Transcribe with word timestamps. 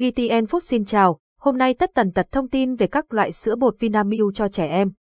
VTN 0.00 0.44
Food 0.44 0.60
xin 0.60 0.84
chào, 0.84 1.18
hôm 1.40 1.58
nay 1.58 1.74
tất 1.74 1.90
tần 1.94 2.12
tật 2.12 2.26
thông 2.32 2.48
tin 2.48 2.74
về 2.74 2.86
các 2.86 3.14
loại 3.14 3.32
sữa 3.32 3.56
bột 3.56 3.76
Vinamilk 3.80 4.34
cho 4.34 4.48
trẻ 4.48 4.66
em. 4.66 4.92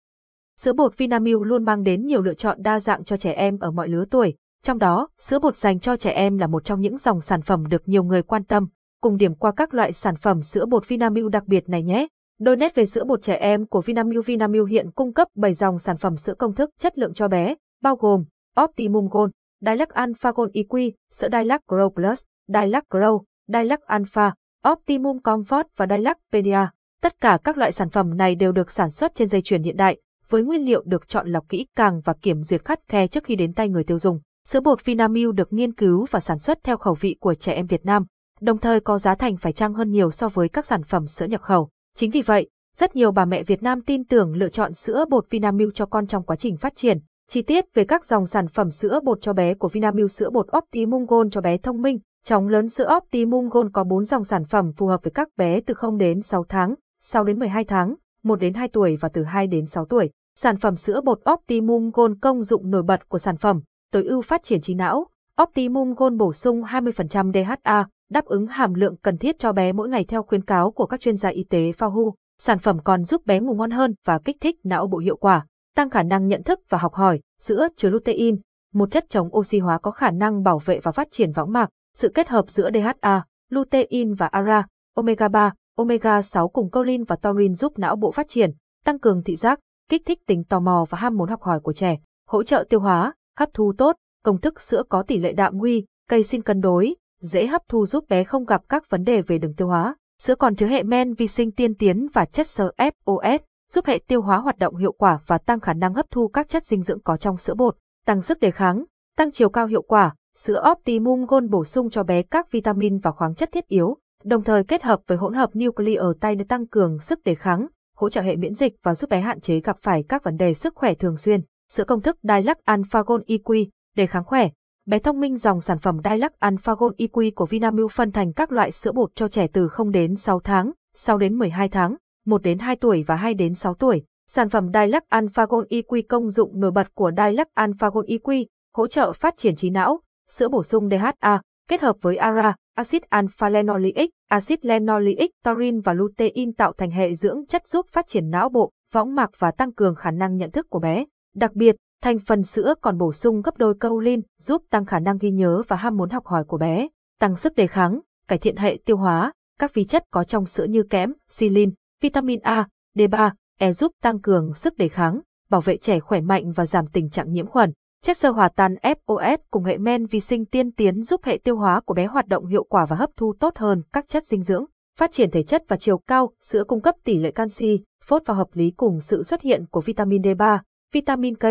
Sữa 0.59 0.73
bột 0.73 0.97
Vinamilk 0.97 1.41
luôn 1.41 1.63
mang 1.63 1.83
đến 1.83 2.05
nhiều 2.05 2.21
lựa 2.21 2.33
chọn 2.33 2.57
đa 2.61 2.79
dạng 2.79 3.03
cho 3.03 3.17
trẻ 3.17 3.31
em 3.31 3.57
ở 3.59 3.71
mọi 3.71 3.87
lứa 3.87 4.05
tuổi, 4.11 4.35
trong 4.63 4.77
đó, 4.77 5.07
sữa 5.19 5.39
bột 5.39 5.55
dành 5.55 5.79
cho 5.79 5.97
trẻ 5.97 6.11
em 6.11 6.37
là 6.37 6.47
một 6.47 6.63
trong 6.63 6.81
những 6.81 6.97
dòng 6.97 7.21
sản 7.21 7.41
phẩm 7.41 7.67
được 7.67 7.87
nhiều 7.87 8.03
người 8.03 8.21
quan 8.21 8.43
tâm. 8.43 8.67
Cùng 9.01 9.17
điểm 9.17 9.35
qua 9.35 9.51
các 9.51 9.73
loại 9.73 9.93
sản 9.93 10.15
phẩm 10.15 10.41
sữa 10.41 10.65
bột 10.65 10.87
Vinamilk 10.87 11.31
đặc 11.31 11.43
biệt 11.47 11.69
này 11.69 11.83
nhé. 11.83 12.07
Đôi 12.39 12.55
nét 12.55 12.75
về 12.75 12.85
sữa 12.85 13.03
bột 13.03 13.21
trẻ 13.21 13.35
em 13.35 13.65
của 13.65 13.81
Vinamilk 13.81 14.25
Vinamilk 14.25 14.69
hiện 14.69 14.91
cung 14.91 15.13
cấp 15.13 15.27
7 15.35 15.53
dòng 15.53 15.79
sản 15.79 15.97
phẩm 15.97 16.17
sữa 16.17 16.33
công 16.33 16.53
thức 16.53 16.69
chất 16.79 16.97
lượng 16.97 17.13
cho 17.13 17.27
bé, 17.27 17.55
bao 17.81 17.95
gồm 17.95 18.23
Optimum 18.63 19.07
Gold, 19.11 19.31
Dilac 19.61 19.89
Alpha 19.89 20.31
Gold 20.35 20.51
EQ, 20.51 20.91
sữa 21.11 21.27
Dilac 21.31 21.61
Grow 21.67 21.89
Plus, 21.89 22.23
Dilac 22.47 22.83
Grow, 22.89 23.23
Dilac 23.47 23.81
Alpha, 23.81 24.33
Optimum 24.71 25.17
Comfort 25.17 25.63
và 25.77 25.87
Dilac 25.89 26.17
Pedia. 26.31 26.67
Tất 27.01 27.21
cả 27.21 27.39
các 27.43 27.57
loại 27.57 27.71
sản 27.71 27.89
phẩm 27.89 28.17
này 28.17 28.35
đều 28.35 28.51
được 28.51 28.71
sản 28.71 28.91
xuất 28.91 29.15
trên 29.15 29.27
dây 29.27 29.41
chuyền 29.41 29.63
hiện 29.63 29.77
đại, 29.77 29.97
với 30.29 30.43
nguyên 30.43 30.65
liệu 30.65 30.83
được 30.85 31.07
chọn 31.07 31.27
lọc 31.27 31.49
kỹ 31.49 31.67
càng 31.75 32.01
và 32.05 32.13
kiểm 32.21 32.43
duyệt 32.43 32.65
khắt 32.65 32.79
khe 32.87 33.07
trước 33.07 33.23
khi 33.23 33.35
đến 33.35 33.53
tay 33.53 33.69
người 33.69 33.83
tiêu 33.83 33.99
dùng. 33.99 34.19
Sữa 34.47 34.59
bột 34.59 34.85
Vinamilk 34.85 35.33
được 35.33 35.53
nghiên 35.53 35.73
cứu 35.73 36.05
và 36.11 36.19
sản 36.19 36.39
xuất 36.39 36.57
theo 36.63 36.77
khẩu 36.77 36.93
vị 36.93 37.15
của 37.19 37.33
trẻ 37.33 37.53
em 37.53 37.65
Việt 37.65 37.85
Nam, 37.85 38.05
đồng 38.41 38.57
thời 38.57 38.79
có 38.79 38.99
giá 38.99 39.15
thành 39.15 39.37
phải 39.37 39.53
chăng 39.53 39.73
hơn 39.73 39.89
nhiều 39.89 40.11
so 40.11 40.29
với 40.29 40.49
các 40.49 40.65
sản 40.65 40.83
phẩm 40.83 41.07
sữa 41.07 41.25
nhập 41.25 41.41
khẩu. 41.41 41.69
Chính 41.95 42.11
vì 42.11 42.21
vậy, 42.21 42.49
rất 42.77 42.95
nhiều 42.95 43.11
bà 43.11 43.25
mẹ 43.25 43.43
Việt 43.43 43.63
Nam 43.63 43.81
tin 43.81 44.03
tưởng 44.03 44.35
lựa 44.35 44.49
chọn 44.49 44.73
sữa 44.73 45.05
bột 45.09 45.25
Vinamilk 45.29 45.75
cho 45.75 45.85
con 45.85 46.07
trong 46.07 46.23
quá 46.23 46.35
trình 46.35 46.57
phát 46.57 46.75
triển. 46.75 46.99
Chi 47.29 47.41
tiết 47.41 47.65
về 47.73 47.83
các 47.83 48.05
dòng 48.05 48.27
sản 48.27 48.47
phẩm 48.47 48.71
sữa 48.71 48.99
bột 49.03 49.21
cho 49.21 49.33
bé 49.33 49.53
của 49.53 49.69
Vinamilk 49.69 50.11
sữa 50.11 50.29
bột 50.29 50.47
Optimum 50.57 51.05
Gold 51.05 51.29
cho 51.31 51.41
bé 51.41 51.57
thông 51.57 51.81
minh. 51.81 51.99
Chóng 52.23 52.47
lớn 52.47 52.69
sữa 52.69 52.89
Optimum 52.97 53.49
Gold 53.49 53.69
có 53.73 53.83
4 53.83 54.05
dòng 54.05 54.23
sản 54.23 54.45
phẩm 54.45 54.71
phù 54.77 54.87
hợp 54.87 55.03
với 55.03 55.11
các 55.11 55.29
bé 55.37 55.61
từ 55.61 55.73
0 55.73 55.97
đến 55.97 56.21
6 56.21 56.43
tháng, 56.49 56.75
6 57.01 57.23
đến 57.23 57.39
12 57.39 57.63
tháng, 57.63 57.95
1 58.23 58.35
đến 58.35 58.53
2 58.53 58.67
tuổi 58.67 58.97
và 59.01 59.09
từ 59.09 59.23
2 59.23 59.47
đến 59.47 59.65
6 59.65 59.85
tuổi. 59.85 60.11
Sản 60.35 60.57
phẩm 60.57 60.75
sữa 60.75 61.01
bột 61.01 61.19
Optimum 61.31 61.91
Gold 61.93 62.15
công 62.21 62.43
dụng 62.43 62.69
nổi 62.69 62.83
bật 62.83 63.09
của 63.09 63.19
sản 63.19 63.37
phẩm, 63.37 63.61
tối 63.91 64.03
ưu 64.03 64.21
phát 64.21 64.43
triển 64.43 64.61
trí 64.61 64.73
não. 64.73 65.07
Optimum 65.41 65.93
Gold 65.93 66.17
bổ 66.17 66.33
sung 66.33 66.61
20% 66.63 67.31
DHA, 67.31 67.85
đáp 68.09 68.25
ứng 68.25 68.47
hàm 68.47 68.73
lượng 68.73 68.95
cần 69.01 69.17
thiết 69.17 69.39
cho 69.39 69.53
bé 69.53 69.71
mỗi 69.71 69.89
ngày 69.89 70.05
theo 70.07 70.23
khuyến 70.23 70.43
cáo 70.43 70.71
của 70.71 70.85
các 70.85 71.01
chuyên 71.01 71.15
gia 71.17 71.29
y 71.29 71.43
tế 71.43 71.71
FAHU. 71.71 72.11
Sản 72.37 72.59
phẩm 72.59 72.79
còn 72.83 73.03
giúp 73.03 73.25
bé 73.25 73.39
ngủ 73.39 73.53
ngon 73.53 73.71
hơn 73.71 73.93
và 74.05 74.19
kích 74.19 74.37
thích 74.41 74.55
não 74.63 74.87
bộ 74.87 74.97
hiệu 74.97 75.17
quả, 75.17 75.45
tăng 75.75 75.89
khả 75.89 76.03
năng 76.03 76.27
nhận 76.27 76.43
thức 76.43 76.59
và 76.69 76.77
học 76.77 76.93
hỏi. 76.93 77.19
Sữa 77.39 77.67
chứa 77.75 77.89
lutein, 77.89 78.39
một 78.73 78.91
chất 78.91 79.05
chống 79.09 79.35
oxy 79.37 79.59
hóa 79.59 79.77
có 79.77 79.91
khả 79.91 80.11
năng 80.11 80.43
bảo 80.43 80.59
vệ 80.65 80.79
và 80.79 80.91
phát 80.91 81.07
triển 81.11 81.31
võng 81.31 81.51
mạc. 81.51 81.69
Sự 81.97 82.09
kết 82.09 82.27
hợp 82.27 82.49
giữa 82.49 82.69
DHA, 82.73 83.23
lutein 83.49 84.13
và 84.13 84.27
ARA, 84.27 84.65
omega 84.95 85.27
3, 85.27 85.53
omega 85.75 86.21
6 86.21 86.47
cùng 86.47 86.69
choline 86.71 87.03
và 87.07 87.15
taurin 87.15 87.53
giúp 87.53 87.79
não 87.79 87.95
bộ 87.95 88.11
phát 88.11 88.27
triển, 88.29 88.51
tăng 88.85 88.99
cường 88.99 89.23
thị 89.23 89.35
giác, 89.35 89.59
kích 89.89 90.01
thích 90.05 90.19
tính 90.25 90.43
tò 90.43 90.59
mò 90.59 90.85
và 90.89 90.97
ham 90.97 91.17
muốn 91.17 91.29
học 91.29 91.41
hỏi 91.41 91.59
của 91.59 91.73
trẻ, 91.73 91.97
hỗ 92.27 92.43
trợ 92.43 92.65
tiêu 92.69 92.79
hóa, 92.79 93.13
hấp 93.37 93.49
thu 93.53 93.73
tốt, 93.77 93.95
công 94.23 94.41
thức 94.41 94.61
sữa 94.61 94.83
có 94.89 95.03
tỷ 95.03 95.19
lệ 95.19 95.33
đạm 95.33 95.57
nguy, 95.57 95.85
cây 96.09 96.23
xin 96.23 96.41
cân 96.41 96.61
đối, 96.61 96.95
dễ 97.21 97.47
hấp 97.47 97.61
thu 97.69 97.85
giúp 97.85 98.05
bé 98.09 98.23
không 98.23 98.45
gặp 98.45 98.61
các 98.69 98.89
vấn 98.89 99.03
đề 99.03 99.21
về 99.21 99.37
đường 99.37 99.53
tiêu 99.53 99.67
hóa. 99.67 99.95
Sữa 100.21 100.35
còn 100.35 100.55
chứa 100.55 100.67
hệ 100.67 100.83
men 100.83 101.13
vi 101.13 101.27
sinh 101.27 101.51
tiên 101.51 101.75
tiến 101.75 102.07
và 102.13 102.25
chất 102.25 102.47
xơ 102.47 102.71
FOS, 102.77 103.39
giúp 103.71 103.85
hệ 103.85 103.99
tiêu 104.07 104.21
hóa 104.21 104.37
hoạt 104.37 104.57
động 104.57 104.75
hiệu 104.75 104.91
quả 104.91 105.19
và 105.27 105.37
tăng 105.37 105.59
khả 105.59 105.73
năng 105.73 105.93
hấp 105.93 106.05
thu 106.11 106.27
các 106.27 106.49
chất 106.49 106.65
dinh 106.65 106.83
dưỡng 106.83 107.01
có 107.01 107.17
trong 107.17 107.37
sữa 107.37 107.53
bột, 107.53 107.77
tăng 108.05 108.21
sức 108.21 108.39
đề 108.39 108.51
kháng, 108.51 108.83
tăng 109.17 109.31
chiều 109.31 109.49
cao 109.49 109.67
hiệu 109.67 109.81
quả. 109.81 110.15
Sữa 110.43 110.63
Optimum 110.71 111.25
Gold 111.25 111.49
bổ 111.49 111.65
sung 111.65 111.89
cho 111.89 112.03
bé 112.03 112.21
các 112.21 112.51
vitamin 112.51 112.97
và 112.97 113.11
khoáng 113.11 113.35
chất 113.35 113.49
thiết 113.51 113.67
yếu, 113.67 113.97
đồng 114.23 114.43
thời 114.43 114.63
kết 114.63 114.83
hợp 114.83 114.99
với 115.07 115.17
hỗn 115.17 115.33
hợp 115.33 115.49
nucleotide 115.55 116.35
để 116.35 116.45
tăng 116.49 116.67
cường 116.67 116.99
sức 116.99 117.23
đề 117.23 117.35
kháng, 117.35 117.67
hỗ 117.95 118.09
trợ 118.09 118.21
hệ 118.21 118.35
miễn 118.35 118.53
dịch 118.53 118.73
và 118.83 118.95
giúp 118.95 119.09
bé 119.09 119.19
hạn 119.19 119.39
chế 119.39 119.59
gặp 119.59 119.77
phải 119.81 120.03
các 120.09 120.23
vấn 120.23 120.37
đề 120.37 120.53
sức 120.53 120.75
khỏe 120.75 120.93
thường 120.93 121.17
xuyên. 121.17 121.41
Sữa 121.71 121.83
công 121.83 122.01
thức 122.01 122.17
Dilac 122.23 122.57
Alpha 122.65 123.03
Gold 123.07 123.23
EQ 123.23 123.65
để 123.95 124.07
kháng 124.07 124.23
khỏe. 124.23 124.49
Bé 124.85 124.99
thông 124.99 125.19
minh 125.19 125.37
dòng 125.37 125.61
sản 125.61 125.77
phẩm 125.77 125.99
Dilac 126.03 126.39
Alpha 126.39 126.75
Gold 126.79 126.95
EQ 126.97 127.31
của 127.35 127.45
Vinamilk 127.45 127.91
phân 127.91 128.11
thành 128.11 128.33
các 128.33 128.51
loại 128.51 128.71
sữa 128.71 128.91
bột 128.91 129.15
cho 129.15 129.27
trẻ 129.27 129.47
từ 129.53 129.67
0 129.67 129.91
đến 129.91 130.15
6 130.15 130.39
tháng, 130.39 130.71
6 130.95 131.17
đến 131.17 131.37
12 131.37 131.69
tháng, 131.69 131.95
1 132.25 132.41
đến 132.41 132.59
2 132.59 132.75
tuổi 132.75 133.03
và 133.07 133.15
2 133.15 133.33
đến 133.33 133.53
6 133.53 133.73
tuổi. 133.73 134.03
Sản 134.27 134.49
phẩm 134.49 134.69
Dilac 134.73 135.09
Alpha 135.09 135.45
Gold 135.49 135.67
EQ 135.67 136.01
công 136.09 136.29
dụng 136.29 136.59
nổi 136.59 136.71
bật 136.71 136.95
của 136.95 137.11
Dilac 137.17 137.47
Alpha 137.53 137.89
Gold 137.93 138.09
EQ, 138.09 138.45
hỗ 138.73 138.87
trợ 138.87 139.13
phát 139.13 139.37
triển 139.37 139.55
trí 139.55 139.69
não, 139.69 139.99
sữa 140.29 140.47
bổ 140.47 140.63
sung 140.63 140.89
DHA, 140.89 141.41
kết 141.69 141.81
hợp 141.81 141.95
với 142.01 142.15
ARA, 142.17 142.55
axit 142.75 143.03
alpha-linoleic, 143.09 144.09
axit 144.29 144.65
linoleic, 144.65 145.31
taurin 145.43 145.79
và 145.79 145.93
lutein 145.93 146.53
tạo 146.53 146.73
thành 146.73 146.91
hệ 146.91 147.15
dưỡng 147.15 147.45
chất 147.45 147.67
giúp 147.67 147.85
phát 147.91 148.07
triển 148.07 148.29
não 148.29 148.49
bộ, 148.49 148.71
võng 148.93 149.15
mạc 149.15 149.29
và 149.39 149.51
tăng 149.51 149.73
cường 149.73 149.95
khả 149.95 150.11
năng 150.11 150.37
nhận 150.37 150.51
thức 150.51 150.69
của 150.69 150.79
bé. 150.79 151.05
Đặc 151.35 151.53
biệt, 151.53 151.75
thành 152.01 152.19
phần 152.19 152.43
sữa 152.43 152.73
còn 152.81 152.97
bổ 152.97 153.13
sung 153.13 153.41
gấp 153.41 153.57
đôi 153.57 153.73
choline, 153.81 154.21
giúp 154.41 154.63
tăng 154.69 154.85
khả 154.85 154.99
năng 154.99 155.17
ghi 155.17 155.31
nhớ 155.31 155.63
và 155.67 155.75
ham 155.75 155.97
muốn 155.97 156.09
học 156.09 156.25
hỏi 156.25 156.43
của 156.43 156.57
bé, 156.57 156.87
tăng 157.19 157.35
sức 157.35 157.55
đề 157.55 157.67
kháng, 157.67 157.99
cải 158.27 158.37
thiện 158.37 158.57
hệ 158.57 158.77
tiêu 158.85 158.97
hóa. 158.97 159.31
Các 159.59 159.73
vi 159.73 159.85
chất 159.85 160.03
có 160.11 160.23
trong 160.23 160.45
sữa 160.45 160.63
như 160.63 160.83
kẽm, 160.83 161.13
silin, 161.29 161.73
vitamin 162.01 162.39
A, 162.39 162.67
D3, 162.95 163.31
E 163.59 163.71
giúp 163.71 163.91
tăng 164.01 164.21
cường 164.21 164.53
sức 164.53 164.77
đề 164.77 164.87
kháng, 164.87 165.21
bảo 165.49 165.61
vệ 165.61 165.77
trẻ 165.77 165.99
khỏe 165.99 166.21
mạnh 166.21 166.51
và 166.51 166.65
giảm 166.65 166.87
tình 166.87 167.09
trạng 167.09 167.31
nhiễm 167.31 167.47
khuẩn. 167.47 167.73
Chất 168.03 168.17
sơ 168.17 168.31
hòa 168.31 168.49
tan 168.55 168.75
FOS 168.83 169.37
cùng 169.51 169.63
hệ 169.63 169.77
men 169.77 170.05
vi 170.05 170.19
sinh 170.19 170.45
tiên 170.45 170.71
tiến 170.71 171.03
giúp 171.03 171.21
hệ 171.23 171.39
tiêu 171.43 171.57
hóa 171.57 171.81
của 171.85 171.93
bé 171.93 172.05
hoạt 172.05 172.27
động 172.27 172.45
hiệu 172.45 172.63
quả 172.63 172.85
và 172.85 172.95
hấp 172.95 173.09
thu 173.17 173.33
tốt 173.39 173.57
hơn 173.57 173.81
các 173.93 174.07
chất 174.07 174.25
dinh 174.25 174.43
dưỡng, 174.43 174.65
phát 174.97 175.11
triển 175.11 175.31
thể 175.31 175.43
chất 175.43 175.63
và 175.67 175.77
chiều 175.77 175.97
cao, 175.97 176.31
sữa 176.41 176.63
cung 176.67 176.81
cấp 176.81 176.95
tỷ 177.03 177.17
lệ 177.17 177.31
canxi, 177.31 177.83
phốt 178.03 178.21
và 178.25 178.33
hợp 178.33 178.47
lý 178.53 178.71
cùng 178.71 178.99
sự 179.01 179.23
xuất 179.23 179.41
hiện 179.41 179.65
của 179.71 179.81
vitamin 179.81 180.21
D3, 180.21 180.59
vitamin 180.93 181.35
K, 181.35 181.43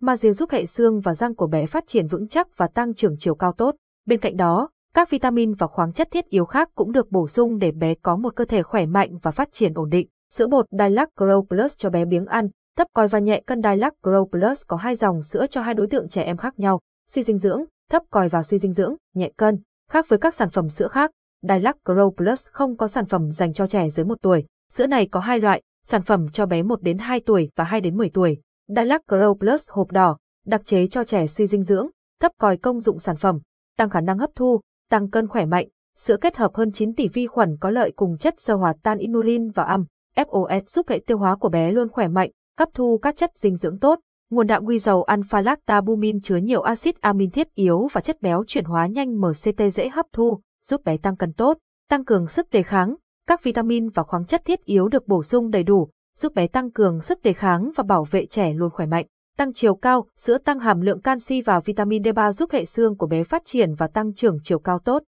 magie 0.00 0.32
giúp 0.32 0.50
hệ 0.50 0.66
xương 0.66 1.00
và 1.00 1.14
răng 1.14 1.34
của 1.34 1.46
bé 1.46 1.66
phát 1.66 1.84
triển 1.86 2.06
vững 2.06 2.28
chắc 2.28 2.56
và 2.56 2.66
tăng 2.66 2.94
trưởng 2.94 3.16
chiều 3.18 3.34
cao 3.34 3.52
tốt. 3.52 3.74
Bên 4.06 4.20
cạnh 4.20 4.36
đó, 4.36 4.68
các 4.94 5.10
vitamin 5.10 5.54
và 5.54 5.66
khoáng 5.66 5.92
chất 5.92 6.08
thiết 6.10 6.26
yếu 6.26 6.44
khác 6.44 6.68
cũng 6.74 6.92
được 6.92 7.10
bổ 7.10 7.28
sung 7.28 7.58
để 7.58 7.72
bé 7.72 7.94
có 7.94 8.16
một 8.16 8.36
cơ 8.36 8.44
thể 8.44 8.62
khỏe 8.62 8.86
mạnh 8.86 9.18
và 9.22 9.30
phát 9.30 9.48
triển 9.52 9.72
ổn 9.74 9.90
định. 9.90 10.08
Sữa 10.32 10.46
bột 10.46 10.66
Dilac 10.70 11.08
Grow 11.16 11.42
Plus 11.42 11.78
cho 11.78 11.90
bé 11.90 12.04
biếng 12.04 12.26
ăn, 12.26 12.48
thấp 12.76 12.88
còi 12.92 13.08
và 13.08 13.18
nhẹ 13.18 13.42
cân 13.46 13.62
Dilac 13.62 13.94
Grow 14.02 14.24
Plus 14.24 14.62
có 14.66 14.76
hai 14.76 14.94
dòng 14.94 15.22
sữa 15.22 15.46
cho 15.50 15.62
hai 15.62 15.74
đối 15.74 15.86
tượng 15.86 16.08
trẻ 16.08 16.22
em 16.22 16.36
khác 16.36 16.58
nhau, 16.58 16.80
suy 17.10 17.22
dinh 17.22 17.38
dưỡng, 17.38 17.64
thấp 17.90 18.02
còi 18.10 18.28
và 18.28 18.42
suy 18.42 18.58
dinh 18.58 18.72
dưỡng, 18.72 18.94
nhẹ 19.14 19.30
cân. 19.36 19.58
Khác 19.90 20.08
với 20.08 20.18
các 20.18 20.34
sản 20.34 20.50
phẩm 20.50 20.68
sữa 20.68 20.88
khác, 20.88 21.10
Dilac 21.42 21.76
Grow 21.84 22.10
Plus 22.10 22.46
không 22.48 22.76
có 22.76 22.88
sản 22.88 23.06
phẩm 23.06 23.30
dành 23.30 23.52
cho 23.52 23.66
trẻ 23.66 23.90
dưới 23.90 24.06
1 24.06 24.18
tuổi. 24.22 24.44
Sữa 24.72 24.86
này 24.86 25.08
có 25.10 25.20
hai 25.20 25.38
loại, 25.38 25.62
sản 25.86 26.02
phẩm 26.02 26.26
cho 26.32 26.46
bé 26.46 26.62
1 26.62 26.82
đến 26.82 26.98
2 26.98 27.20
tuổi 27.20 27.50
và 27.56 27.64
2 27.64 27.80
đến 27.80 27.96
10 27.96 28.10
tuổi. 28.10 28.40
Dilac 28.68 29.02
Grow 29.08 29.34
Plus 29.34 29.68
hộp 29.68 29.90
đỏ, 29.90 30.16
đặc 30.46 30.60
chế 30.64 30.86
cho 30.86 31.04
trẻ 31.04 31.26
suy 31.26 31.46
dinh 31.46 31.62
dưỡng, 31.62 31.88
thấp 32.20 32.32
còi 32.38 32.56
công 32.56 32.80
dụng 32.80 32.98
sản 32.98 33.16
phẩm, 33.16 33.38
tăng 33.76 33.90
khả 33.90 34.00
năng 34.00 34.18
hấp 34.18 34.30
thu, 34.34 34.60
tăng 34.90 35.10
cân 35.10 35.28
khỏe 35.28 35.44
mạnh, 35.44 35.68
sữa 35.96 36.16
kết 36.20 36.36
hợp 36.36 36.54
hơn 36.54 36.72
9 36.72 36.94
tỷ 36.94 37.08
vi 37.08 37.26
khuẩn 37.26 37.56
có 37.60 37.70
lợi 37.70 37.92
cùng 37.96 38.16
chất 38.18 38.34
sơ 38.36 38.54
hòa 38.54 38.74
tan 38.82 38.98
inulin 38.98 39.50
và 39.50 39.62
âm, 39.62 39.84
FOS 40.16 40.62
giúp 40.66 40.88
hệ 40.88 41.00
tiêu 41.06 41.18
hóa 41.18 41.36
của 41.36 41.48
bé 41.48 41.70
luôn 41.70 41.88
khỏe 41.88 42.08
mạnh, 42.08 42.30
hấp 42.58 42.68
thu 42.74 42.98
các 43.02 43.16
chất 43.16 43.30
dinh 43.36 43.56
dưỡng 43.56 43.78
tốt. 43.78 43.98
Nguồn 44.30 44.46
đạm 44.46 44.64
quy 44.64 44.78
dầu 44.78 45.04
alpha-lactabumin 45.08 46.20
chứa 46.22 46.36
nhiều 46.36 46.60
axit 46.62 47.00
amin 47.00 47.30
thiết 47.30 47.54
yếu 47.54 47.88
và 47.92 48.00
chất 48.00 48.22
béo 48.22 48.44
chuyển 48.46 48.64
hóa 48.64 48.86
nhanh 48.86 49.20
MCT 49.20 49.72
dễ 49.72 49.88
hấp 49.88 50.06
thu, 50.12 50.40
giúp 50.64 50.84
bé 50.84 50.96
tăng 50.96 51.16
cân 51.16 51.32
tốt, 51.32 51.58
tăng 51.90 52.04
cường 52.04 52.26
sức 52.26 52.50
đề 52.50 52.62
kháng. 52.62 52.94
Các 53.28 53.42
vitamin 53.42 53.88
và 53.88 54.02
khoáng 54.02 54.26
chất 54.26 54.42
thiết 54.44 54.64
yếu 54.64 54.88
được 54.88 55.08
bổ 55.08 55.22
sung 55.22 55.50
đầy 55.50 55.62
đủ, 55.62 55.88
giúp 56.18 56.34
bé 56.34 56.46
tăng 56.46 56.70
cường 56.70 57.00
sức 57.00 57.22
đề 57.22 57.32
kháng 57.32 57.70
và 57.76 57.84
bảo 57.84 58.04
vệ 58.04 58.26
trẻ 58.26 58.52
luôn 58.52 58.70
khỏe 58.70 58.86
mạnh. 58.86 59.06
Tăng 59.36 59.52
chiều 59.52 59.74
cao, 59.74 60.06
sữa 60.16 60.38
tăng 60.38 60.58
hàm 60.58 60.80
lượng 60.80 61.00
canxi 61.00 61.42
và 61.42 61.60
vitamin 61.60 62.02
D3 62.02 62.32
giúp 62.32 62.50
hệ 62.52 62.64
xương 62.64 62.96
của 62.96 63.06
bé 63.06 63.24
phát 63.24 63.42
triển 63.44 63.74
và 63.74 63.86
tăng 63.86 64.14
trưởng 64.14 64.38
chiều 64.42 64.58
cao 64.58 64.78
tốt. 64.78 65.02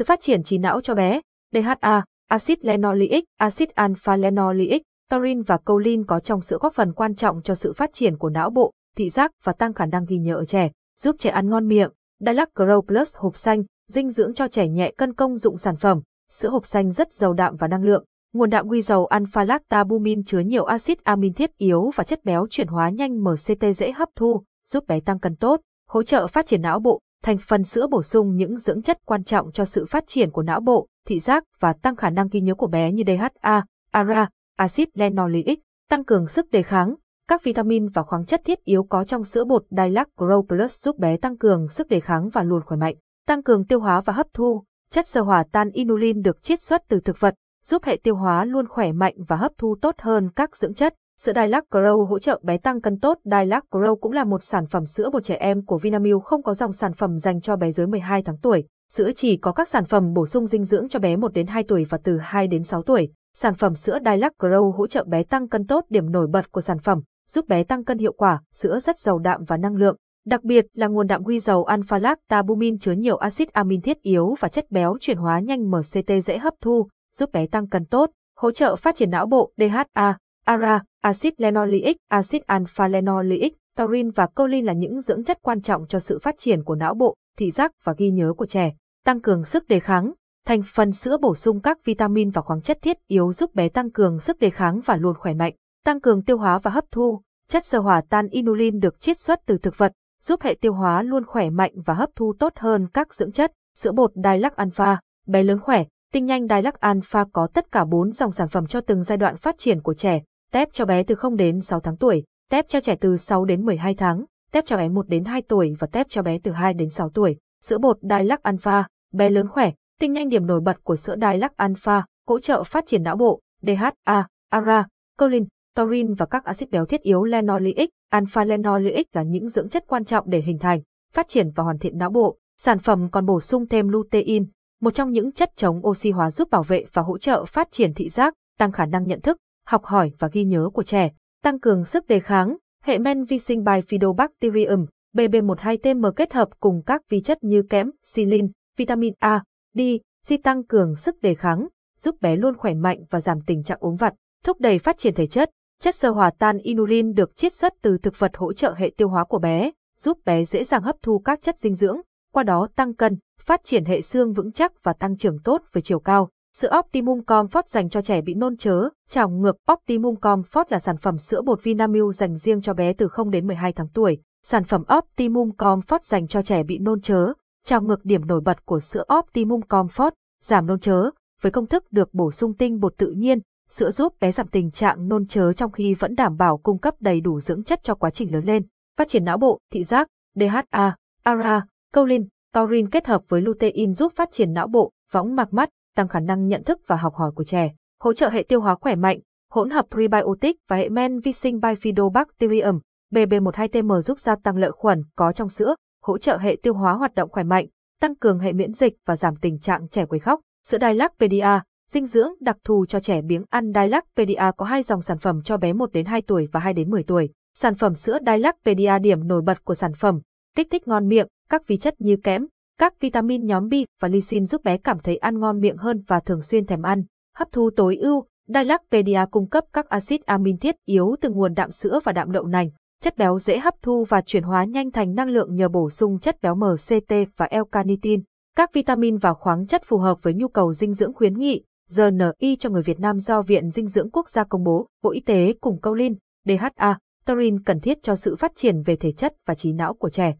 Sự 0.00 0.04
phát 0.04 0.20
triển 0.20 0.42
trí 0.42 0.58
não 0.58 0.80
cho 0.80 0.94
bé, 0.94 1.20
DHA, 1.52 2.04
axit 2.28 2.64
linoleic, 2.64 3.24
axit 3.38 3.74
alpha-linoleic, 3.74 4.82
taurin 5.10 5.42
và 5.42 5.58
choline 5.66 6.02
có 6.06 6.20
trong 6.20 6.40
sữa 6.40 6.58
góp 6.60 6.74
phần 6.74 6.92
quan 6.92 7.14
trọng 7.14 7.42
cho 7.42 7.54
sự 7.54 7.72
phát 7.72 7.90
triển 7.92 8.18
của 8.18 8.30
não 8.30 8.50
bộ, 8.50 8.72
thị 8.96 9.10
giác 9.10 9.30
và 9.44 9.52
tăng 9.52 9.74
khả 9.74 9.86
năng 9.86 10.04
ghi 10.04 10.18
nhớ 10.18 10.34
ở 10.34 10.44
trẻ, 10.44 10.70
giúp 11.00 11.16
trẻ 11.18 11.30
ăn 11.30 11.50
ngon 11.50 11.68
miệng. 11.68 11.90
Dilac 12.20 12.48
Grow 12.54 12.80
Plus 12.80 13.16
hộp 13.16 13.36
xanh, 13.36 13.62
dinh 13.88 14.10
dưỡng 14.10 14.34
cho 14.34 14.48
trẻ 14.48 14.68
nhẹ 14.68 14.92
cân 14.96 15.14
công 15.14 15.36
dụng 15.36 15.58
sản 15.58 15.76
phẩm, 15.76 16.00
sữa 16.30 16.48
hộp 16.48 16.66
xanh 16.66 16.92
rất 16.92 17.12
giàu 17.12 17.32
đạm 17.32 17.56
và 17.56 17.68
năng 17.68 17.84
lượng. 17.84 18.04
Nguồn 18.32 18.50
đạm 18.50 18.68
quy 18.68 18.82
dầu 18.82 19.06
alpha-lactabumin 19.10 20.22
chứa 20.26 20.40
nhiều 20.40 20.64
axit 20.64 21.04
amin 21.04 21.32
thiết 21.32 21.50
yếu 21.56 21.90
và 21.94 22.04
chất 22.04 22.24
béo 22.24 22.46
chuyển 22.50 22.68
hóa 22.68 22.90
nhanh 22.90 23.24
MCT 23.24 23.76
dễ 23.76 23.92
hấp 23.92 24.08
thu, 24.16 24.42
giúp 24.68 24.86
bé 24.86 25.00
tăng 25.00 25.18
cân 25.18 25.36
tốt, 25.36 25.60
hỗ 25.88 26.02
trợ 26.02 26.26
phát 26.26 26.46
triển 26.46 26.62
não 26.62 26.80
bộ. 26.80 27.00
Thành 27.22 27.36
phần 27.48 27.64
sữa 27.64 27.86
bổ 27.90 28.02
sung 28.02 28.36
những 28.36 28.56
dưỡng 28.56 28.82
chất 28.82 28.98
quan 29.04 29.24
trọng 29.24 29.52
cho 29.52 29.64
sự 29.64 29.86
phát 29.86 30.04
triển 30.06 30.30
của 30.30 30.42
não 30.42 30.60
bộ, 30.60 30.86
thị 31.06 31.20
giác 31.20 31.44
và 31.60 31.72
tăng 31.72 31.96
khả 31.96 32.10
năng 32.10 32.28
ghi 32.28 32.40
nhớ 32.40 32.54
của 32.54 32.66
bé 32.66 32.92
như 32.92 33.02
DHA, 33.06 33.64
ARA, 33.90 34.28
axit 34.56 34.88
linoleic, 34.94 35.60
tăng 35.88 36.04
cường 36.04 36.26
sức 36.26 36.50
đề 36.50 36.62
kháng, 36.62 36.94
Các 37.30 37.44
vitamin 37.44 37.88
và 37.88 38.02
khoáng 38.02 38.24
chất 38.24 38.40
thiết 38.44 38.64
yếu 38.64 38.82
có 38.82 39.04
trong 39.04 39.24
sữa 39.24 39.44
bột 39.44 39.64
Dilac 39.70 40.08
Grow 40.16 40.42
Plus 40.42 40.84
giúp 40.84 40.98
bé 40.98 41.16
tăng 41.16 41.38
cường 41.38 41.68
sức 41.68 41.88
đề 41.88 42.00
kháng 42.00 42.28
và 42.28 42.42
luôn 42.42 42.62
khỏe 42.64 42.76
mạnh, 42.76 42.94
tăng 43.26 43.42
cường 43.42 43.64
tiêu 43.64 43.80
hóa 43.80 44.00
và 44.00 44.12
hấp 44.12 44.26
thu. 44.32 44.64
Chất 44.90 45.08
sơ 45.08 45.20
hỏa 45.20 45.44
tan 45.52 45.70
inulin 45.70 46.22
được 46.22 46.42
chiết 46.42 46.62
xuất 46.62 46.82
từ 46.88 47.00
thực 47.00 47.20
vật, 47.20 47.34
giúp 47.64 47.84
hệ 47.84 47.98
tiêu 48.02 48.16
hóa 48.16 48.44
luôn 48.44 48.66
khỏe 48.68 48.92
mạnh 48.92 49.14
và 49.28 49.36
hấp 49.36 49.52
thu 49.58 49.76
tốt 49.82 49.94
hơn 49.98 50.30
các 50.36 50.56
dưỡng 50.56 50.74
chất. 50.74 50.94
Sữa 51.24 51.32
Dilac 51.36 51.64
Grow 51.70 52.04
hỗ 52.04 52.18
trợ 52.18 52.40
bé 52.42 52.58
tăng 52.58 52.80
cân 52.80 52.98
tốt. 52.98 53.18
Dilac 53.24 53.64
Grow 53.70 53.96
cũng 53.96 54.12
là 54.12 54.24
một 54.24 54.42
sản 54.42 54.66
phẩm 54.66 54.86
sữa 54.86 55.10
bột 55.12 55.24
trẻ 55.24 55.34
em 55.34 55.64
của 55.64 55.78
Vinamilk 55.78 56.22
không 56.24 56.42
có 56.42 56.54
dòng 56.54 56.72
sản 56.72 56.92
phẩm 56.92 57.18
dành 57.18 57.40
cho 57.40 57.56
bé 57.56 57.72
dưới 57.72 57.86
12 57.86 58.22
tháng 58.22 58.36
tuổi. 58.36 58.64
Sữa 58.92 59.10
chỉ 59.16 59.36
có 59.36 59.52
các 59.52 59.68
sản 59.68 59.84
phẩm 59.84 60.12
bổ 60.12 60.26
sung 60.26 60.46
dinh 60.46 60.64
dưỡng 60.64 60.88
cho 60.88 60.98
bé 60.98 61.16
1 61.16 61.32
đến 61.32 61.46
2 61.46 61.64
tuổi 61.68 61.86
và 61.90 61.98
từ 62.04 62.18
2 62.18 62.46
đến 62.46 62.62
6 62.62 62.82
tuổi. 62.82 63.12
Sản 63.36 63.54
phẩm 63.54 63.74
sữa 63.74 63.98
Dilac 64.04 64.32
Grow 64.38 64.70
hỗ 64.70 64.86
trợ 64.86 65.04
bé 65.04 65.22
tăng 65.22 65.48
cân 65.48 65.66
tốt. 65.66 65.84
Điểm 65.88 66.12
nổi 66.12 66.26
bật 66.26 66.52
của 66.52 66.60
sản 66.60 66.78
phẩm, 66.78 67.00
giúp 67.30 67.48
bé 67.48 67.64
tăng 67.64 67.84
cân 67.84 67.98
hiệu 67.98 68.12
quả, 68.12 68.42
sữa 68.52 68.78
rất 68.78 68.98
giàu 68.98 69.18
đạm 69.18 69.44
và 69.44 69.56
năng 69.56 69.76
lượng. 69.76 69.96
Đặc 70.26 70.44
biệt 70.44 70.66
là 70.74 70.86
nguồn 70.86 71.06
đạm 71.06 71.24
huy 71.24 71.38
dầu 71.38 71.64
alpha 71.64 71.98
lactalbumin 71.98 72.78
chứa 72.78 72.92
nhiều 72.92 73.16
axit 73.16 73.52
amin 73.52 73.80
thiết 73.80 74.02
yếu 74.02 74.34
và 74.40 74.48
chất 74.48 74.70
béo 74.70 74.96
chuyển 75.00 75.16
hóa 75.16 75.40
nhanh 75.40 75.70
MCT 75.70 76.12
dễ 76.24 76.38
hấp 76.38 76.54
thu, 76.60 76.88
giúp 77.14 77.30
bé 77.32 77.46
tăng 77.46 77.68
cân 77.68 77.84
tốt, 77.84 78.10
hỗ 78.36 78.50
trợ 78.50 78.76
phát 78.76 78.94
triển 78.94 79.10
não 79.10 79.26
bộ 79.26 79.52
DHA, 79.56 80.16
ARA, 80.44 80.82
axit 81.00 81.40
linoleic, 81.40 81.96
axit 82.08 82.42
alpha-linoleic, 82.46 83.52
Taurin 83.76 84.10
và 84.10 84.28
choline 84.36 84.66
là 84.66 84.72
những 84.72 85.00
dưỡng 85.00 85.24
chất 85.24 85.38
quan 85.42 85.60
trọng 85.60 85.86
cho 85.86 85.98
sự 85.98 86.18
phát 86.22 86.34
triển 86.38 86.64
của 86.64 86.74
não 86.74 86.94
bộ, 86.94 87.14
thị 87.38 87.50
giác 87.50 87.72
và 87.84 87.94
ghi 87.98 88.10
nhớ 88.10 88.32
của 88.36 88.46
trẻ, 88.46 88.72
tăng 89.04 89.20
cường 89.20 89.44
sức 89.44 89.68
đề 89.68 89.80
kháng. 89.80 90.12
Thành 90.46 90.62
phần 90.74 90.92
sữa 90.92 91.16
bổ 91.22 91.34
sung 91.34 91.60
các 91.60 91.84
vitamin 91.84 92.30
và 92.30 92.42
khoáng 92.42 92.62
chất 92.62 92.78
thiết 92.82 92.96
yếu 93.06 93.32
giúp 93.32 93.54
bé 93.54 93.68
tăng 93.68 93.90
cường 93.90 94.20
sức 94.20 94.38
đề 94.38 94.50
kháng 94.50 94.80
và 94.84 94.96
luôn 94.96 95.14
khỏe 95.14 95.34
mạnh, 95.34 95.54
tăng 95.84 96.00
cường 96.00 96.22
tiêu 96.22 96.38
hóa 96.38 96.58
và 96.58 96.70
hấp 96.70 96.84
thu. 96.90 97.22
Chất 97.48 97.64
sơ 97.64 97.78
hỏa 97.78 98.02
tan 98.08 98.28
inulin 98.28 98.80
được 98.80 99.00
chiết 99.00 99.18
xuất 99.18 99.40
từ 99.46 99.58
thực 99.58 99.78
vật, 99.78 99.92
giúp 100.20 100.40
hệ 100.42 100.54
tiêu 100.60 100.72
hóa 100.72 101.02
luôn 101.02 101.24
khỏe 101.24 101.50
mạnh 101.50 101.72
và 101.84 101.94
hấp 101.94 102.10
thu 102.16 102.34
tốt 102.38 102.52
hơn 102.56 102.86
các 102.94 103.14
dưỡng 103.14 103.32
chất. 103.32 103.52
Sữa 103.78 103.92
bột 103.92 104.12
Dilac 104.14 104.56
Alpha, 104.56 105.00
bé 105.26 105.42
lớn 105.42 105.60
khỏe, 105.60 105.84
tinh 106.12 106.26
nhanh 106.26 106.48
Dilac 106.48 106.80
Alpha 106.80 107.24
có 107.32 107.48
tất 107.54 107.72
cả 107.72 107.84
4 107.84 108.12
dòng 108.12 108.32
sản 108.32 108.48
phẩm 108.48 108.66
cho 108.66 108.80
từng 108.80 109.02
giai 109.02 109.18
đoạn 109.18 109.36
phát 109.36 109.58
triển 109.58 109.82
của 109.82 109.94
trẻ, 109.94 110.20
tép 110.52 110.68
cho 110.72 110.84
bé 110.84 111.02
từ 111.02 111.14
0 111.14 111.36
đến 111.36 111.60
6 111.60 111.80
tháng 111.80 111.96
tuổi, 111.96 112.24
tép 112.50 112.68
cho 112.68 112.80
trẻ 112.80 112.96
từ 113.00 113.16
6 113.16 113.44
đến 113.44 113.64
12 113.64 113.94
tháng, 113.94 114.24
tép 114.52 114.66
cho 114.66 114.76
bé 114.76 114.88
1 114.88 115.08
đến 115.08 115.24
2 115.24 115.42
tuổi 115.42 115.74
và 115.78 115.86
tép 115.86 116.06
cho 116.08 116.22
bé 116.22 116.38
từ 116.42 116.52
2 116.52 116.74
đến 116.74 116.90
6 116.90 117.10
tuổi. 117.10 117.36
Sữa 117.64 117.78
bột 117.78 117.98
Dilac 118.02 118.42
Alpha, 118.42 118.86
bé 119.12 119.30
lớn 119.30 119.48
khỏe, 119.48 119.70
tinh 120.00 120.12
nhanh 120.12 120.28
điểm 120.28 120.46
nổi 120.46 120.60
bật 120.60 120.84
của 120.84 120.96
sữa 120.96 121.14
Dilac 121.20 121.56
Alpha, 121.56 122.04
hỗ 122.28 122.40
trợ 122.40 122.64
phát 122.64 122.86
triển 122.86 123.02
não 123.02 123.16
bộ, 123.16 123.40
DHA, 123.62 124.26
ARA, 124.50 124.86
choline, 125.18 125.46
taurine 125.76 126.14
và 126.18 126.26
các 126.26 126.44
axit 126.44 126.70
béo 126.70 126.86
thiết 126.86 127.02
yếu 127.02 127.24
linoleic, 127.24 127.90
alpha-linoleic 128.12 129.04
là 129.12 129.22
những 129.22 129.48
dưỡng 129.48 129.68
chất 129.68 129.84
quan 129.86 130.04
trọng 130.04 130.30
để 130.30 130.40
hình 130.40 130.58
thành, 130.58 130.80
phát 131.12 131.28
triển 131.28 131.50
và 131.54 131.64
hoàn 131.64 131.78
thiện 131.78 131.98
não 131.98 132.10
bộ. 132.10 132.36
Sản 132.60 132.78
phẩm 132.78 133.08
còn 133.10 133.26
bổ 133.26 133.40
sung 133.40 133.66
thêm 133.66 133.88
lutein, 133.88 134.46
một 134.80 134.90
trong 134.90 135.12
những 135.12 135.32
chất 135.32 135.50
chống 135.56 135.86
oxy 135.86 136.10
hóa 136.10 136.30
giúp 136.30 136.50
bảo 136.50 136.62
vệ 136.62 136.84
và 136.92 137.02
hỗ 137.02 137.18
trợ 137.18 137.44
phát 137.44 137.68
triển 137.70 137.94
thị 137.94 138.08
giác, 138.08 138.34
tăng 138.58 138.72
khả 138.72 138.86
năng 138.86 139.06
nhận 139.06 139.20
thức, 139.20 139.36
học 139.70 139.84
hỏi 139.84 140.12
và 140.18 140.28
ghi 140.32 140.44
nhớ 140.44 140.70
của 140.72 140.82
trẻ, 140.82 141.10
tăng 141.42 141.60
cường 141.60 141.84
sức 141.84 142.06
đề 142.06 142.20
kháng, 142.20 142.56
hệ 142.82 142.98
men 142.98 143.24
vi 143.24 143.38
sinh 143.38 143.64
Bifidobacterium, 143.64 144.86
BB12TM 145.14 146.12
kết 146.12 146.32
hợp 146.32 146.48
cùng 146.60 146.82
các 146.86 147.02
vi 147.08 147.20
chất 147.20 147.44
như 147.44 147.62
kẽm, 147.62 147.90
silin, 148.04 148.50
vitamin 148.76 149.14
A, 149.18 149.42
D, 149.74 149.80
di 150.26 150.36
tăng 150.36 150.64
cường 150.64 150.96
sức 150.96 151.22
đề 151.22 151.34
kháng, 151.34 151.68
giúp 151.98 152.16
bé 152.20 152.36
luôn 152.36 152.56
khỏe 152.56 152.74
mạnh 152.74 152.98
và 153.10 153.20
giảm 153.20 153.38
tình 153.46 153.62
trạng 153.62 153.78
ốm 153.80 153.96
vặt, 153.96 154.14
thúc 154.44 154.60
đẩy 154.60 154.78
phát 154.78 154.98
triển 154.98 155.14
thể 155.14 155.26
chất. 155.26 155.50
Chất 155.80 155.94
sơ 155.94 156.10
hòa 156.10 156.30
tan 156.38 156.58
inulin 156.58 157.12
được 157.12 157.36
chiết 157.36 157.54
xuất 157.54 157.74
từ 157.82 157.98
thực 158.02 158.18
vật 158.18 158.30
hỗ 158.36 158.52
trợ 158.52 158.74
hệ 158.76 158.92
tiêu 158.96 159.08
hóa 159.08 159.24
của 159.24 159.38
bé, 159.38 159.70
giúp 159.98 160.18
bé 160.24 160.44
dễ 160.44 160.64
dàng 160.64 160.82
hấp 160.82 160.96
thu 161.02 161.18
các 161.18 161.42
chất 161.42 161.58
dinh 161.58 161.74
dưỡng, 161.74 162.00
qua 162.32 162.42
đó 162.42 162.68
tăng 162.76 162.94
cân, 162.94 163.18
phát 163.44 163.64
triển 163.64 163.84
hệ 163.84 164.00
xương 164.00 164.32
vững 164.32 164.52
chắc 164.52 164.72
và 164.82 164.92
tăng 164.92 165.16
trưởng 165.16 165.38
tốt 165.44 165.62
về 165.72 165.82
chiều 165.82 166.00
cao. 166.00 166.28
Sữa 166.52 166.68
Optimum 166.78 167.20
Comfort 167.20 167.62
dành 167.66 167.88
cho 167.88 168.02
trẻ 168.02 168.20
bị 168.20 168.34
nôn 168.34 168.56
chớ, 168.56 168.88
trào 169.08 169.28
ngược. 169.28 169.56
Optimum 169.72 170.14
Comfort 170.14 170.64
là 170.68 170.78
sản 170.78 170.96
phẩm 170.96 171.18
sữa 171.18 171.42
bột 171.42 171.62
Vinamilk 171.62 172.14
dành 172.14 172.36
riêng 172.36 172.60
cho 172.60 172.74
bé 172.74 172.92
từ 172.92 173.08
0 173.08 173.30
đến 173.30 173.46
12 173.46 173.72
tháng 173.72 173.88
tuổi. 173.94 174.18
Sản 174.42 174.64
phẩm 174.64 174.82
Optimum 174.98 175.50
Comfort 175.50 175.98
dành 176.02 176.26
cho 176.26 176.42
trẻ 176.42 176.62
bị 176.62 176.78
nôn 176.78 177.00
chớ, 177.00 177.32
trào 177.64 177.82
ngược 177.82 178.04
điểm 178.04 178.26
nổi 178.26 178.40
bật 178.40 178.66
của 178.66 178.80
sữa 178.80 179.04
Optimum 179.18 179.60
Comfort, 179.60 180.10
giảm 180.42 180.66
nôn 180.66 180.78
chớ, 180.78 181.10
với 181.42 181.52
công 181.52 181.66
thức 181.66 181.92
được 181.92 182.14
bổ 182.14 182.30
sung 182.30 182.54
tinh 182.54 182.80
bột 182.80 182.94
tự 182.96 183.10
nhiên, 183.10 183.38
sữa 183.68 183.90
giúp 183.90 184.14
bé 184.20 184.32
giảm 184.32 184.48
tình 184.48 184.70
trạng 184.70 185.08
nôn 185.08 185.26
chớ 185.26 185.52
trong 185.52 185.72
khi 185.72 185.94
vẫn 185.94 186.14
đảm 186.14 186.36
bảo 186.36 186.56
cung 186.58 186.78
cấp 186.78 186.94
đầy 187.00 187.20
đủ 187.20 187.40
dưỡng 187.40 187.64
chất 187.64 187.80
cho 187.82 187.94
quá 187.94 188.10
trình 188.10 188.32
lớn 188.32 188.44
lên, 188.44 188.62
phát 188.98 189.08
triển 189.08 189.24
não 189.24 189.38
bộ, 189.38 189.58
thị 189.72 189.84
giác, 189.84 190.08
DHA, 190.34 190.96
ARA, 191.22 191.66
choline, 191.94 192.24
Taurin 192.52 192.90
kết 192.90 193.06
hợp 193.06 193.22
với 193.28 193.40
lutein 193.40 193.94
giúp 193.94 194.12
phát 194.16 194.28
triển 194.32 194.52
não 194.52 194.66
bộ, 194.66 194.90
võng 195.12 195.36
mạc 195.36 195.52
mắt, 195.52 195.70
tăng 195.96 196.08
khả 196.08 196.20
năng 196.20 196.46
nhận 196.46 196.64
thức 196.64 196.80
và 196.86 196.96
học 196.96 197.14
hỏi 197.14 197.30
của 197.34 197.44
trẻ, 197.44 197.70
hỗ 198.00 198.12
trợ 198.12 198.28
hệ 198.28 198.42
tiêu 198.42 198.60
hóa 198.60 198.74
khỏe 198.74 198.94
mạnh, 198.94 199.20
hỗn 199.50 199.70
hợp 199.70 199.86
prebiotic 199.90 200.56
và 200.68 200.76
hệ 200.76 200.88
men 200.88 201.20
vi 201.20 201.32
sinh 201.32 201.58
Bifidobacterium, 201.58 202.80
BB12TM 203.12 204.00
giúp 204.00 204.18
gia 204.18 204.36
tăng 204.36 204.56
lợi 204.56 204.72
khuẩn 204.72 205.02
có 205.16 205.32
trong 205.32 205.48
sữa, 205.48 205.74
hỗ 206.02 206.18
trợ 206.18 206.36
hệ 206.36 206.56
tiêu 206.62 206.74
hóa 206.74 206.92
hoạt 206.92 207.14
động 207.14 207.30
khỏe 207.30 207.42
mạnh, 207.42 207.66
tăng 208.00 208.14
cường 208.14 208.38
hệ 208.38 208.52
miễn 208.52 208.72
dịch 208.72 208.94
và 209.06 209.16
giảm 209.16 209.36
tình 209.36 209.58
trạng 209.58 209.88
trẻ 209.88 210.06
quấy 210.06 210.20
khóc. 210.20 210.40
Sữa 210.66 210.78
Dilacpedia, 210.80 211.60
dinh 211.90 212.06
dưỡng 212.06 212.32
đặc 212.40 212.56
thù 212.64 212.86
cho 212.86 213.00
trẻ 213.00 213.22
biếng 213.22 213.44
ăn 213.50 213.72
Dilacpedia 213.74 214.50
có 214.56 214.64
hai 214.64 214.82
dòng 214.82 215.02
sản 215.02 215.18
phẩm 215.18 215.42
cho 215.42 215.56
bé 215.56 215.72
1 215.72 215.92
đến 215.92 216.06
2 216.06 216.22
tuổi 216.22 216.48
và 216.52 216.60
2 216.60 216.72
đến 216.72 216.90
10 216.90 217.02
tuổi. 217.02 217.30
Sản 217.54 217.74
phẩm 217.74 217.94
sữa 217.94 218.18
Dilacpedia 218.26 218.98
điểm 218.98 219.28
nổi 219.28 219.42
bật 219.42 219.64
của 219.64 219.74
sản 219.74 219.92
phẩm, 219.94 220.20
kích 220.56 220.68
thích 220.70 220.88
ngon 220.88 221.08
miệng, 221.08 221.26
các 221.48 221.66
vi 221.66 221.76
chất 221.76 221.94
như 222.00 222.16
kẽm, 222.22 222.46
các 222.80 223.00
vitamin 223.00 223.46
nhóm 223.46 223.68
B 223.68 223.74
và 224.00 224.08
lysine 224.08 224.46
giúp 224.46 224.64
bé 224.64 224.76
cảm 224.76 224.98
thấy 224.98 225.16
ăn 225.16 225.40
ngon 225.40 225.60
miệng 225.60 225.76
hơn 225.76 226.02
và 226.06 226.20
thường 226.20 226.42
xuyên 226.42 226.66
thèm 226.66 226.82
ăn. 226.82 227.02
Hấp 227.36 227.48
thu 227.52 227.70
tối 227.76 227.96
ưu, 227.96 228.24
Dilacpedia 228.48 229.20
cung 229.30 229.48
cấp 229.48 229.64
các 229.72 229.88
axit 229.88 230.24
amin 230.26 230.58
thiết 230.58 230.74
yếu 230.84 231.16
từ 231.20 231.30
nguồn 231.30 231.54
đạm 231.54 231.70
sữa 231.70 232.00
và 232.04 232.12
đạm 232.12 232.32
đậu 232.32 232.46
nành, 232.46 232.70
chất 233.02 233.16
béo 233.16 233.38
dễ 233.38 233.58
hấp 233.58 233.74
thu 233.82 234.04
và 234.08 234.20
chuyển 234.20 234.42
hóa 234.42 234.64
nhanh 234.64 234.90
thành 234.90 235.14
năng 235.14 235.28
lượng 235.28 235.54
nhờ 235.54 235.68
bổ 235.68 235.90
sung 235.90 236.18
chất 236.18 236.36
béo 236.42 236.54
MCT 236.54 237.12
và 237.36 237.48
L-carnitin, 237.50 238.20
các 238.56 238.72
vitamin 238.72 239.16
và 239.16 239.34
khoáng 239.34 239.66
chất 239.66 239.82
phù 239.84 239.98
hợp 239.98 240.18
với 240.22 240.34
nhu 240.34 240.48
cầu 240.48 240.72
dinh 240.72 240.94
dưỡng 240.94 241.14
khuyến 241.14 241.38
nghị, 241.38 241.64
GNI 241.96 242.56
cho 242.56 242.70
người 242.70 242.82
Việt 242.82 243.00
Nam 243.00 243.18
do 243.18 243.42
Viện 243.42 243.70
Dinh 243.70 243.86
dưỡng 243.86 244.10
Quốc 244.10 244.28
gia 244.28 244.44
công 244.44 244.64
bố, 244.64 244.86
Bộ 245.02 245.10
Y 245.10 245.20
tế 245.20 245.54
cùng 245.60 245.80
Colin, 245.80 246.14
DHA, 246.46 246.98
taurine 247.24 247.56
cần 247.64 247.80
thiết 247.80 248.02
cho 248.02 248.16
sự 248.16 248.36
phát 248.36 248.52
triển 248.56 248.82
về 248.82 248.96
thể 248.96 249.12
chất 249.12 249.34
và 249.46 249.54
trí 249.54 249.72
não 249.72 249.94
của 249.94 250.10
trẻ. 250.10 250.34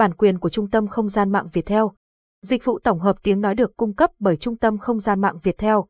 Bản 0.00 0.14
quyền 0.14 0.38
của 0.38 0.48
Trung 0.48 0.70
tâm 0.70 0.88
Không 0.88 1.08
gian 1.08 1.32
mạng 1.32 1.48
Việt 1.52 1.66
Theo 1.66 1.92
Dịch 2.42 2.64
vụ 2.64 2.78
tổng 2.78 3.00
hợp 3.00 3.16
tiếng 3.22 3.40
nói 3.40 3.54
được 3.54 3.76
cung 3.76 3.94
cấp 3.94 4.10
bởi 4.18 4.36
Trung 4.36 4.56
tâm 4.56 4.78
Không 4.78 5.00
gian 5.00 5.20
mạng 5.20 5.38
Việt 5.42 5.58
Theo. 5.58 5.86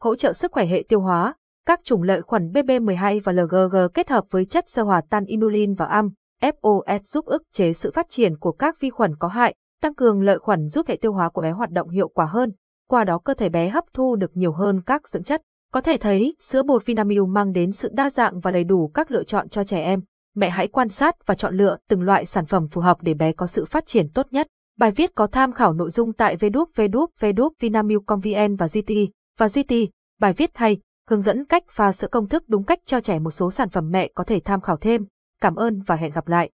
Hỗ 0.00 0.16
trợ 0.16 0.32
sức 0.32 0.52
khỏe 0.52 0.66
hệ 0.66 0.84
tiêu 0.88 1.00
hóa, 1.00 1.34
các 1.66 1.80
chủng 1.84 2.02
lợi 2.02 2.22
khuẩn 2.22 2.48
BB12 2.48 3.20
và 3.24 3.32
LGG 3.32 3.76
kết 3.94 4.10
hợp 4.10 4.24
với 4.30 4.44
chất 4.44 4.64
sơ 4.68 4.82
hòa 4.82 5.02
tan 5.10 5.24
inulin 5.24 5.74
và 5.74 5.86
am, 5.86 6.10
FOS 6.42 7.00
giúp 7.04 7.24
ức 7.26 7.42
chế 7.52 7.72
sự 7.72 7.90
phát 7.94 8.06
triển 8.08 8.38
của 8.38 8.52
các 8.52 8.80
vi 8.80 8.90
khuẩn 8.90 9.16
có 9.18 9.28
hại, 9.28 9.54
tăng 9.82 9.94
cường 9.94 10.22
lợi 10.22 10.38
khuẩn 10.38 10.68
giúp 10.68 10.86
hệ 10.88 10.96
tiêu 10.96 11.12
hóa 11.12 11.28
của 11.28 11.42
bé 11.42 11.50
hoạt 11.50 11.70
động 11.70 11.88
hiệu 11.88 12.08
quả 12.08 12.26
hơn, 12.26 12.52
qua 12.88 13.04
đó 13.04 13.18
cơ 13.18 13.34
thể 13.34 13.48
bé 13.48 13.68
hấp 13.68 13.84
thu 13.92 14.16
được 14.16 14.30
nhiều 14.36 14.52
hơn 14.52 14.80
các 14.86 15.08
dưỡng 15.08 15.22
chất. 15.22 15.42
Có 15.76 15.80
thể 15.80 15.96
thấy, 15.96 16.36
sữa 16.40 16.62
bột 16.62 16.86
Vinamilk 16.86 17.28
mang 17.28 17.52
đến 17.52 17.72
sự 17.72 17.88
đa 17.92 18.10
dạng 18.10 18.40
và 18.40 18.50
đầy 18.50 18.64
đủ 18.64 18.90
các 18.94 19.10
lựa 19.10 19.24
chọn 19.24 19.48
cho 19.48 19.64
trẻ 19.64 19.80
em. 19.80 20.00
Mẹ 20.34 20.50
hãy 20.50 20.68
quan 20.68 20.88
sát 20.88 21.26
và 21.26 21.34
chọn 21.34 21.56
lựa 21.56 21.76
từng 21.88 22.02
loại 22.02 22.26
sản 22.26 22.46
phẩm 22.46 22.68
phù 22.68 22.80
hợp 22.80 23.02
để 23.02 23.14
bé 23.14 23.32
có 23.32 23.46
sự 23.46 23.64
phát 23.64 23.86
triển 23.86 24.08
tốt 24.08 24.26
nhất. 24.30 24.46
Bài 24.78 24.90
viết 24.90 25.14
có 25.14 25.26
tham 25.26 25.52
khảo 25.52 25.72
nội 25.72 25.90
dung 25.90 26.12
tại 26.12 26.36
www.vinamilk.vn 26.36 28.56
và 28.56 28.66
GT 28.66 28.92
và 29.38 29.48
GT. 29.48 29.72
Bài 30.20 30.32
viết 30.32 30.50
hay, 30.54 30.78
hướng 31.08 31.22
dẫn 31.22 31.44
cách 31.44 31.64
pha 31.70 31.92
sữa 31.92 32.08
công 32.10 32.28
thức 32.28 32.44
đúng 32.48 32.64
cách 32.64 32.78
cho 32.86 33.00
trẻ 33.00 33.18
một 33.18 33.30
số 33.30 33.50
sản 33.50 33.68
phẩm 33.68 33.90
mẹ 33.90 34.10
có 34.14 34.24
thể 34.24 34.40
tham 34.44 34.60
khảo 34.60 34.76
thêm. 34.76 35.06
Cảm 35.40 35.56
ơn 35.56 35.82
và 35.86 35.96
hẹn 35.96 36.12
gặp 36.12 36.28
lại. 36.28 36.44